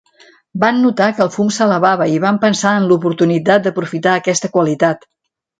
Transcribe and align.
Van 0.61 0.79
notar 0.85 1.09
que 1.19 1.23
el 1.25 1.29
fum 1.35 1.51
s'elevava 1.57 2.07
i 2.13 2.17
van 2.25 2.41
pensar 2.47 2.73
en 2.79 2.89
l'oportunitat 2.93 3.69
d'aprofitar 3.69 4.19
aquesta 4.23 4.55
qualitat. 4.57 5.07